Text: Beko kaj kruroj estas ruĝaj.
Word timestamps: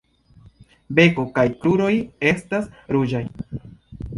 Beko 0.99 1.25
kaj 1.35 1.45
kruroj 1.65 1.91
estas 2.31 2.67
ruĝaj. 2.99 3.25